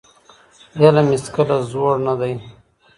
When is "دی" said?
2.19-2.33